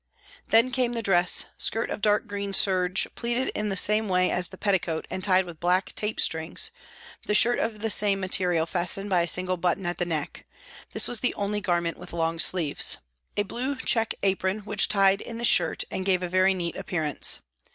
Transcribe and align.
Then 0.47 0.71
came 0.71 0.93
the 0.93 1.03
dress, 1.03 1.45
skirt 1.59 1.91
of 1.91 2.01
dark 2.01 2.25
green 2.25 2.53
serge, 2.53 3.07
pleated 3.13 3.49
in 3.49 3.71
same 3.75 4.07
way 4.09 4.31
as 4.31 4.49
the 4.49 4.57
petticoat 4.57 5.05
and 5.11 5.23
tied 5.23 5.45
with 5.45 5.59
black 5.59 5.93
tape 5.93 6.19
strings, 6.19 6.71
the 7.27 7.35
shirt 7.35 7.59
of 7.59 7.91
same 7.93 8.19
material 8.19 8.65
fastened 8.65 9.11
by 9.11 9.21
a 9.21 9.27
single 9.27 9.57
button 9.57 9.85
at 9.85 9.99
the 9.99 10.05
neck; 10.07 10.47
this 10.93 11.07
was 11.07 11.19
the 11.19 11.35
only 11.35 11.61
garment 11.61 11.99
with 11.99 12.13
long 12.13 12.39
sleeves. 12.39 12.97
A 13.37 13.43
blue 13.43 13.75
check 13.75 14.15
apron 14.23 14.61
which 14.61 14.89
tied 14.89 15.21
in 15.21 15.37
the 15.37 15.45
shirt 15.45 15.83
and 15.91 16.03
gave 16.03 16.23
a 16.23 16.27
very 16.29 16.55
neat 16.55 16.75
appearance. 16.75 17.41